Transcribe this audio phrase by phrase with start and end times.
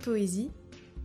[0.00, 0.50] Poésie,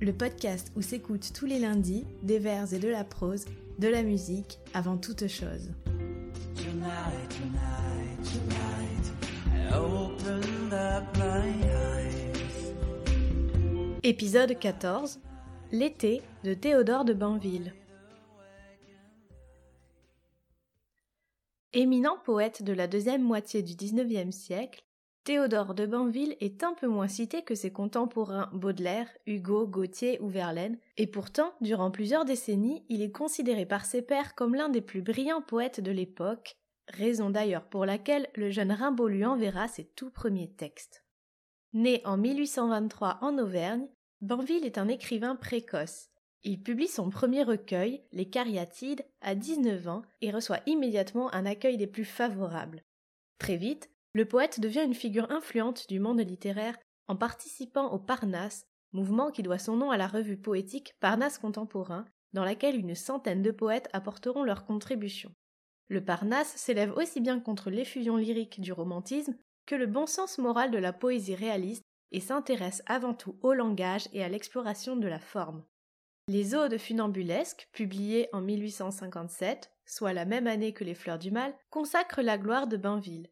[0.00, 3.44] le podcast où s'écoutent tous les lundis des vers et de la prose,
[3.78, 5.70] de la musique avant toute chose.
[6.54, 9.12] Tonight, tonight, tonight,
[9.70, 12.72] I opened up my eyes.
[14.02, 15.20] Épisode 14
[15.72, 17.74] L'été de Théodore de Banville.
[21.72, 24.84] Éminent poète de la deuxième moitié du XIXe siècle,
[25.24, 30.28] Théodore de Banville est un peu moins cité que ses contemporains Baudelaire, Hugo, Gautier ou
[30.28, 34.82] Verlaine, et pourtant, durant plusieurs décennies, il est considéré par ses pairs comme l'un des
[34.82, 39.84] plus brillants poètes de l'époque, raison d'ailleurs pour laquelle le jeune Rimbaud lui enverra ses
[39.84, 41.06] tout premiers textes.
[41.72, 43.88] Né en 1823 en Auvergne,
[44.20, 46.10] Banville est un écrivain précoce.
[46.42, 51.78] Il publie son premier recueil, Les Cariatides, à 19 ans et reçoit immédiatement un accueil
[51.78, 52.84] des plus favorables.
[53.38, 58.64] Très vite, le poète devient une figure influente du monde littéraire en participant au Parnasse,
[58.92, 63.42] mouvement qui doit son nom à la revue poétique Parnasse contemporain, dans laquelle une centaine
[63.42, 65.32] de poètes apporteront leur contribution.
[65.88, 70.70] Le Parnasse s'élève aussi bien contre l'effusion lyrique du romantisme que le bon sens moral
[70.70, 71.82] de la poésie réaliste
[72.12, 75.64] et s'intéresse avant tout au langage et à l'exploration de la forme.
[76.28, 81.54] Les Odes funambulesques, publiées en 1857, soit la même année que les Fleurs du Mal,
[81.70, 83.28] consacrent la gloire de Bainville.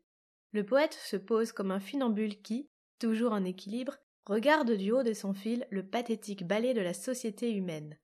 [0.53, 5.14] Le poète se pose comme un funambule qui, toujours en équilibre, regarde du haut de
[5.14, 7.98] son fil le pathétique ballet de la société humaine.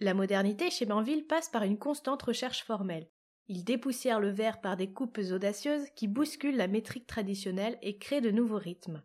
[0.00, 3.08] La modernité chez Banville passe par une constante recherche formelle.
[3.46, 8.20] Il dépoussière le vers par des coupes audacieuses qui bousculent la métrique traditionnelle et créent
[8.20, 9.02] de nouveaux rythmes.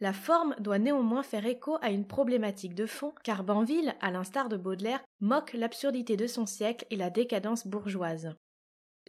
[0.00, 4.48] La forme doit néanmoins faire écho à une problématique de fond, car Banville, à l'instar
[4.48, 8.34] de Baudelaire, moque l'absurdité de son siècle et la décadence bourgeoise.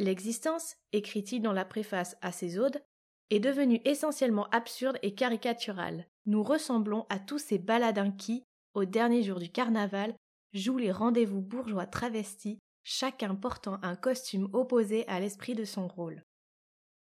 [0.02, 2.82] L'existence, écrit-il dans la préface à ses odes,
[3.30, 6.08] est devenue essentiellement absurde et caricaturale.
[6.26, 10.16] Nous ressemblons à tous ces baladins qui, au dernier jour du carnaval,
[10.54, 16.24] jouent les rendez-vous bourgeois travestis, chacun portant un costume opposé à l'esprit de son rôle.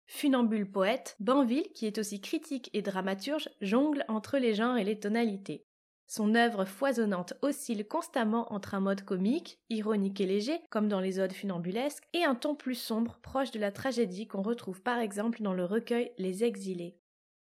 [0.06, 5.00] Funambule poète, Banville, qui est aussi critique et dramaturge, jongle entre les genres et les
[5.00, 5.66] tonalités.
[6.08, 11.20] Son œuvre foisonnante oscille constamment entre un mode comique, ironique et léger, comme dans les
[11.20, 15.42] odes funambulesques, et un ton plus sombre, proche de la tragédie qu'on retrouve par exemple
[15.42, 16.98] dans le recueil Les Exilés.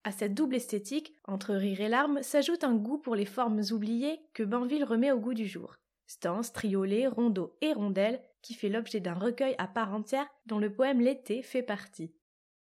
[0.04, 4.20] À cette double esthétique, entre rire et larmes, s'ajoute un goût pour les formes oubliées
[4.34, 5.76] que Banville remet au goût du jour.
[6.08, 10.74] Stances, triolets, rondeaux et rondelles, qui fait l'objet d'un recueil à part entière dont le
[10.74, 12.12] poème L'été fait partie.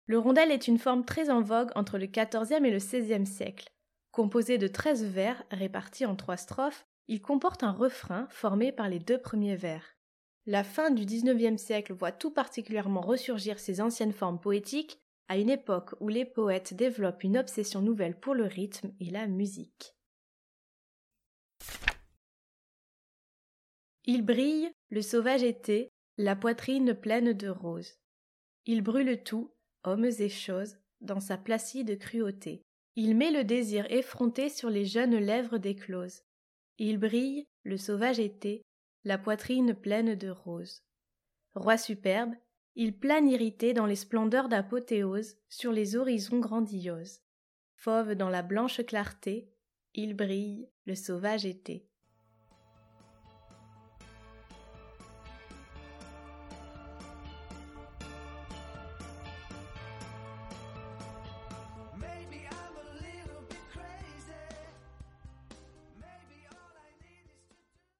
[0.06, 3.73] Le rondel est une forme très en vogue entre le XIVe et le XVIe siècle.
[4.14, 9.00] Composé de treize vers répartis en trois strophes, il comporte un refrain formé par les
[9.00, 9.96] deux premiers vers.
[10.46, 15.50] La fin du XIXe siècle voit tout particulièrement ressurgir ces anciennes formes poétiques à une
[15.50, 19.96] époque où les poètes développent une obsession nouvelle pour le rythme et la musique.
[24.04, 27.98] Il brille, le sauvage été, la poitrine pleine de roses.
[28.64, 29.52] Il brûle tout,
[29.82, 32.64] hommes et choses, dans sa placide cruauté.
[32.96, 36.22] Il met le désir effronté sur les jeunes lèvres d'éclose.
[36.78, 38.62] Il brille, le sauvage été,
[39.04, 40.82] la poitrine pleine de roses.
[41.54, 42.34] Roi superbe,
[42.76, 47.20] il plane irrité dans les splendeurs d'apothéose sur les horizons grandioses.
[47.76, 49.52] Fauve dans la blanche clarté,
[49.94, 51.88] il brille, le sauvage été.